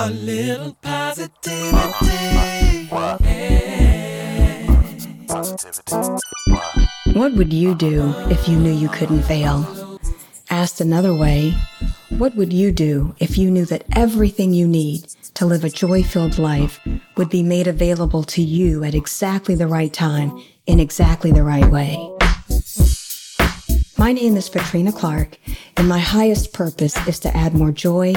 [0.00, 1.72] A little positivity.
[7.14, 9.98] What would you do if you knew you couldn't fail?
[10.50, 11.52] Asked another way,
[12.10, 16.04] what would you do if you knew that everything you need to live a joy
[16.04, 16.78] filled life
[17.16, 21.68] would be made available to you at exactly the right time in exactly the right
[21.72, 21.98] way?
[23.96, 25.38] My name is Katrina Clark,
[25.76, 28.14] and my highest purpose is to add more joy,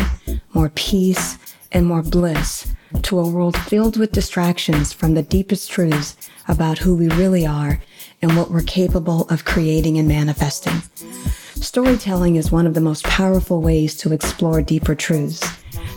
[0.54, 1.40] more peace,
[1.72, 6.16] and more bliss to a world filled with distractions from the deepest truths
[6.48, 7.82] about who we really are
[8.22, 10.82] and what we're capable of creating and manifesting.
[11.56, 15.48] Storytelling is one of the most powerful ways to explore deeper truths.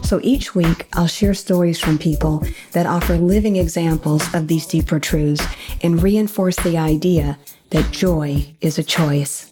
[0.02, 5.00] So each week, I'll share stories from people that offer living examples of these deeper
[5.00, 5.44] truths
[5.82, 7.38] and reinforce the idea
[7.70, 9.50] that joy is a choice.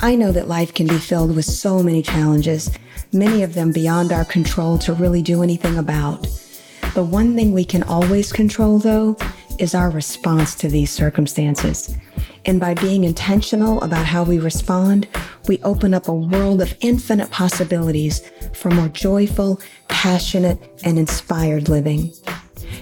[0.00, 2.70] I know that life can be filled with so many challenges,
[3.12, 6.22] many of them beyond our control to really do anything about.
[6.94, 9.16] The one thing we can always control, though,
[9.58, 11.96] is our response to these circumstances.
[12.46, 15.06] And by being intentional about how we respond,
[15.46, 22.12] we open up a world of infinite possibilities for more joyful, passionate, and inspired living.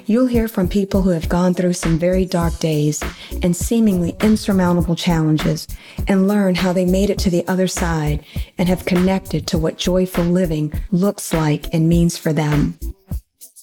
[0.08, 3.02] You'll hear from people who have gone through some very dark days
[3.42, 5.68] and seemingly insurmountable challenges
[6.06, 8.24] and learn how they made it to the other side
[8.56, 12.78] and have connected to what joyful living looks like and means for them.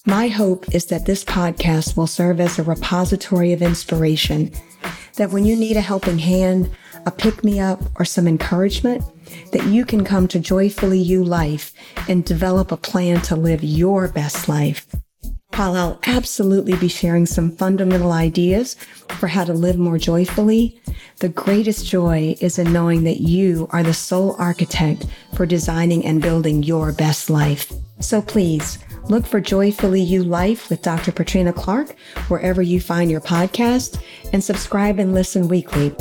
[0.06, 4.52] My hope is that this podcast will serve as a repository of inspiration,
[5.16, 6.70] that when you need a helping hand,
[7.06, 9.02] a pick me up, or some encouragement,
[9.50, 11.72] that you can come to Joyfully You Life
[12.08, 14.86] and develop a plan to live your best life.
[15.56, 18.74] While I'll absolutely be sharing some fundamental ideas
[19.08, 20.78] for how to live more joyfully,
[21.20, 26.20] the greatest joy is in knowing that you are the sole architect for designing and
[26.20, 27.72] building your best life.
[28.00, 31.12] So please, Look for Joyfully You Life with Dr.
[31.12, 31.94] Katrina Clark
[32.26, 35.94] wherever you find your podcast and subscribe and listen weekly.